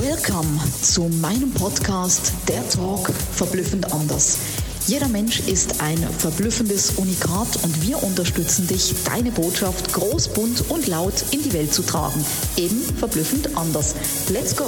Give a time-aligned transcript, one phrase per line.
[0.00, 4.38] Welcome zu meinem Podcast Der Talk verblüffend anders.
[4.86, 10.86] Jeder Mensch ist ein verblüffendes Unikat und wir unterstützen dich, deine Botschaft groß, bunt und
[10.86, 12.24] laut in die Welt zu tragen.
[12.56, 13.94] Eben verblüffend anders.
[14.30, 14.64] Let's go!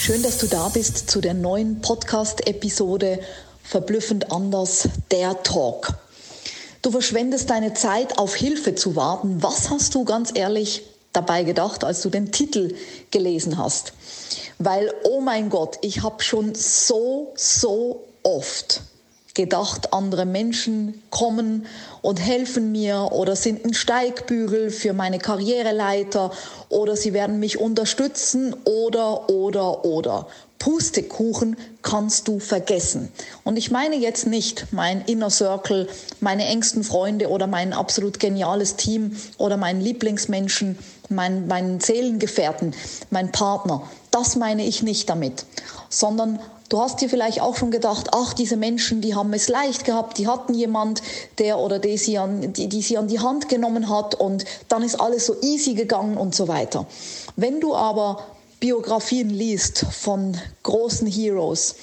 [0.00, 3.20] Schön, dass du da bist zu der neuen Podcast-Episode
[3.62, 5.94] Verblüffend anders, der Talk.
[6.82, 9.40] Du verschwendest deine Zeit, auf Hilfe zu warten.
[9.40, 10.82] Was hast du ganz ehrlich
[11.14, 12.74] dabei gedacht, als du den Titel
[13.10, 13.94] gelesen hast.
[14.58, 18.82] Weil, oh mein Gott, ich habe schon so, so oft
[19.34, 21.66] gedacht, andere Menschen kommen
[22.02, 26.30] und helfen mir oder sind ein Steigbügel für meine Karriereleiter
[26.68, 30.28] oder sie werden mich unterstützen oder, oder, oder.
[30.64, 33.12] Pustekuchen kannst du vergessen.
[33.44, 35.88] Und ich meine jetzt nicht mein Inner Circle,
[36.20, 40.78] meine engsten Freunde oder mein absolut geniales Team oder meinen Lieblingsmenschen,
[41.10, 42.74] mein, meinen Seelengefährten,
[43.10, 43.82] mein Partner.
[44.10, 45.44] Das meine ich nicht damit,
[45.90, 46.38] sondern
[46.70, 50.16] Du hast dir vielleicht auch schon gedacht, ach, diese Menschen, die haben es leicht gehabt,
[50.16, 51.02] die hatten jemand,
[51.38, 54.82] der oder die sie, an, die, die sie an die Hand genommen hat und dann
[54.82, 56.86] ist alles so easy gegangen und so weiter.
[57.36, 58.24] Wenn du aber
[58.64, 61.74] Biografien liest von großen Heroes,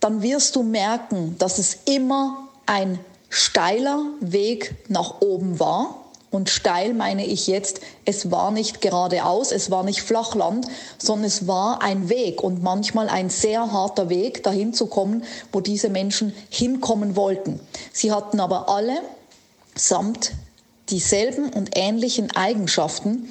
[0.00, 2.98] dann wirst du merken, dass es immer ein
[3.30, 9.70] steiler Weg nach oben war und steil meine ich jetzt, es war nicht geradeaus, es
[9.70, 10.66] war nicht Flachland,
[10.98, 15.60] sondern es war ein Weg und manchmal ein sehr harter Weg, dahin zu kommen, wo
[15.60, 17.60] diese Menschen hinkommen wollten.
[17.94, 18.98] Sie hatten aber alle
[19.74, 20.32] samt
[20.90, 23.30] dieselben und ähnlichen Eigenschaften,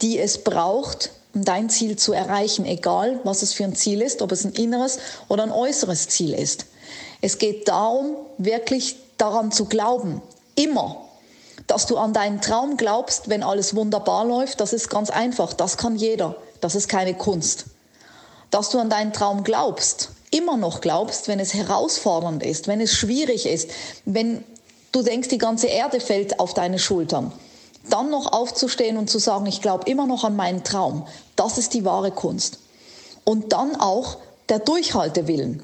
[0.00, 4.22] die es braucht, um dein Ziel zu erreichen, egal was es für ein Ziel ist,
[4.22, 6.66] ob es ein inneres oder ein äußeres Ziel ist.
[7.20, 10.22] Es geht darum, wirklich daran zu glauben,
[10.54, 11.10] immer
[11.70, 15.52] dass du an deinen Traum glaubst, wenn alles wunderbar läuft, das ist ganz einfach.
[15.52, 16.34] Das kann jeder.
[16.60, 17.66] Das ist keine Kunst.
[18.50, 22.92] Dass du an deinen Traum glaubst, immer noch glaubst, wenn es herausfordernd ist, wenn es
[22.92, 23.70] schwierig ist,
[24.04, 24.44] wenn
[24.90, 27.30] du denkst, die ganze Erde fällt auf deine Schultern,
[27.88, 31.74] dann noch aufzustehen und zu sagen, ich glaube immer noch an meinen Traum, das ist
[31.74, 32.58] die wahre Kunst.
[33.24, 34.18] Und dann auch
[34.48, 35.62] der Durchhaltewillen.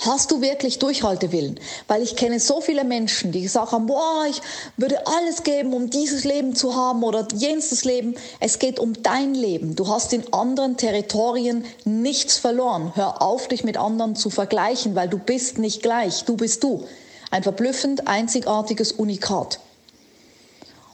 [0.00, 1.58] Hast du wirklich Durchhaltewillen?
[1.88, 4.40] Weil ich kenne so viele Menschen, die gesagt haben, boah, ich
[4.76, 8.14] würde alles geben, um dieses Leben zu haben oder jenes Leben.
[8.38, 9.74] Es geht um dein Leben.
[9.74, 12.92] Du hast in anderen Territorien nichts verloren.
[12.94, 16.24] Hör auf, dich mit anderen zu vergleichen, weil du bist nicht gleich.
[16.24, 16.84] Du bist du.
[17.32, 19.58] Ein verblüffend einzigartiges Unikat.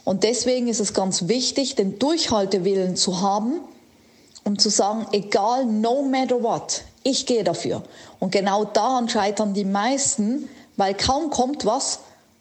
[0.04, 3.60] Und deswegen ist es ganz wichtig, den Durchhaltewillen zu haben,
[4.44, 7.82] um zu sagen, egal, no matter what, ich gehe dafür.
[8.20, 12.00] Und genau daran scheitern die meisten, weil kaum kommt was,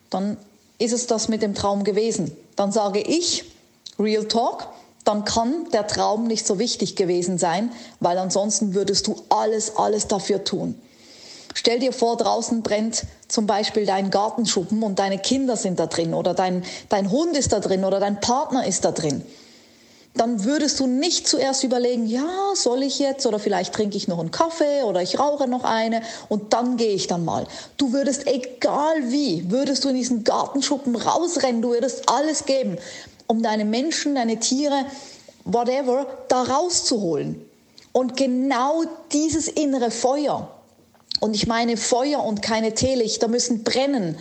[0.10, 0.38] dann
[0.78, 2.36] ist es das mit dem Traum gewesen.
[2.56, 3.46] Dann sage ich,
[3.98, 4.68] Real Talk,
[5.06, 10.08] dann kann der Traum nicht so wichtig gewesen sein, weil ansonsten würdest du alles, alles
[10.08, 10.76] dafür tun.
[11.54, 16.14] Stell dir vor, draußen brennt zum Beispiel dein Gartenschuppen und deine Kinder sind da drin
[16.14, 19.24] oder dein, dein Hund ist da drin oder dein Partner ist da drin
[20.16, 24.20] dann würdest du nicht zuerst überlegen, ja, soll ich jetzt oder vielleicht trinke ich noch
[24.20, 27.48] einen Kaffee oder ich rauche noch eine und dann gehe ich dann mal.
[27.78, 32.78] Du würdest, egal wie, würdest du in diesen Gartenschuppen rausrennen, du würdest alles geben,
[33.26, 34.86] um deine Menschen, deine Tiere,
[35.46, 37.44] whatever, da rauszuholen.
[37.92, 40.50] Und genau dieses innere Feuer,
[41.20, 44.18] und ich meine Feuer und keine Teelichter müssen brennen,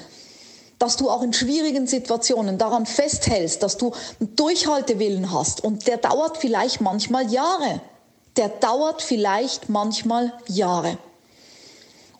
[0.79, 5.63] dass du auch in schwierigen Situationen daran festhältst, dass du einen Durchhaltewillen hast.
[5.63, 7.81] Und der dauert vielleicht manchmal Jahre.
[8.37, 10.99] Der dauert vielleicht manchmal Jahre.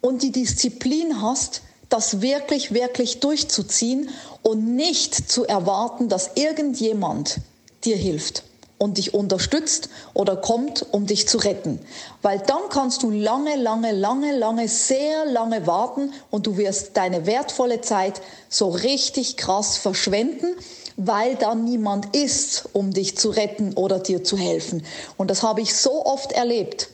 [0.01, 4.11] Und die Disziplin hast, das wirklich, wirklich durchzuziehen
[4.43, 7.39] und nicht zu erwarten, dass irgendjemand
[7.85, 8.45] dir hilft
[8.83, 11.79] und dich unterstützt oder kommt, um dich zu retten.
[12.21, 17.25] Weil dann kannst du lange, lange, lange, lange, sehr lange warten und du wirst deine
[17.25, 20.57] wertvolle Zeit so richtig krass verschwenden,
[20.97, 24.85] weil dann niemand ist, um dich zu retten oder dir zu helfen.
[25.17, 26.89] Und das habe ich so oft erlebt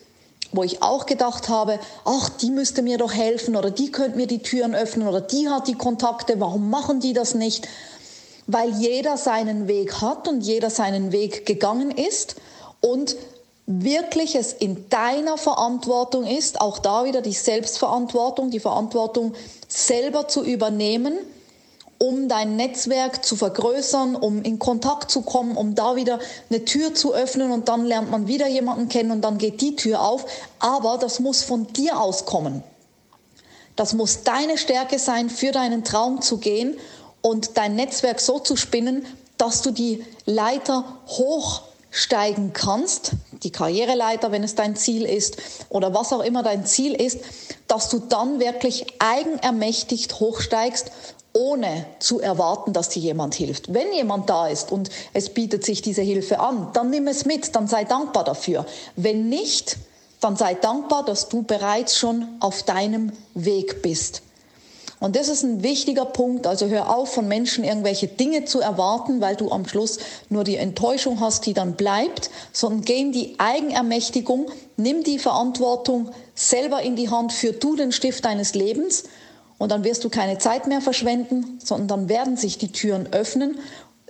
[0.51, 4.27] wo ich auch gedacht habe, ach, die müsste mir doch helfen oder die könnte mir
[4.27, 7.69] die Türen öffnen oder die hat die Kontakte, warum machen die das nicht?
[8.49, 12.37] Weil jeder seinen Weg hat und jeder seinen Weg gegangen ist
[12.81, 13.15] und
[13.67, 19.35] wirklich es in deiner Verantwortung ist, auch da wieder die Selbstverantwortung, die Verantwortung
[19.69, 21.19] selber zu übernehmen,
[21.99, 26.19] um dein Netzwerk zu vergrößern, um in Kontakt zu kommen, um da wieder
[26.49, 29.77] eine Tür zu öffnen und dann lernt man wieder jemanden kennen und dann geht die
[29.77, 30.25] Tür auf.
[30.59, 32.63] Aber das muss von dir auskommen.
[33.77, 36.79] Das muss deine Stärke sein, für deinen Traum zu gehen
[37.23, 39.05] und dein Netzwerk so zu spinnen,
[39.37, 43.13] dass du die Leiter hoch steigen kannst,
[43.43, 45.39] die Karriereleiter, wenn es dein Ziel ist
[45.69, 47.21] oder was auch immer dein Ziel ist,
[47.67, 50.91] dass du dann wirklich eigenermächtigt hochsteigst
[51.33, 53.73] ohne zu erwarten, dass dir jemand hilft.
[53.73, 57.55] Wenn jemand da ist und es bietet sich diese Hilfe an, dann nimm es mit,
[57.55, 58.67] dann sei dankbar dafür.
[58.97, 59.77] Wenn nicht,
[60.21, 64.23] dann sei dankbar, dass du bereits schon auf deinem Weg bist.
[65.01, 66.47] Und das ist ein wichtiger Punkt.
[66.47, 69.99] Also hör auf, von Menschen irgendwelche Dinge zu erwarten, weil du am Schluss
[70.29, 76.11] nur die Enttäuschung hast, die dann bleibt, sondern geh in die Eigenermächtigung, nimm die Verantwortung
[76.35, 79.05] selber in die Hand, für du den Stift deines Lebens
[79.59, 83.59] und dann wirst du keine Zeit mehr verschwenden, sondern dann werden sich die Türen öffnen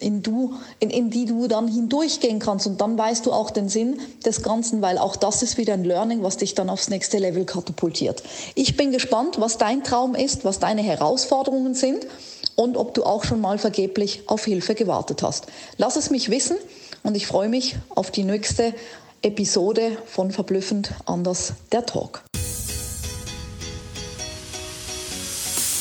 [0.01, 2.67] in, du, in, in die du dann hindurchgehen kannst.
[2.67, 5.85] Und dann weißt du auch den Sinn des Ganzen, weil auch das ist wieder ein
[5.85, 8.23] Learning, was dich dann aufs nächste Level katapultiert.
[8.55, 12.07] Ich bin gespannt, was dein Traum ist, was deine Herausforderungen sind
[12.57, 15.47] und ob du auch schon mal vergeblich auf Hilfe gewartet hast.
[15.77, 16.57] Lass es mich wissen
[17.03, 18.75] und ich freue mich auf die nächste
[19.23, 22.23] Episode von Verblüffend anders, der Talk.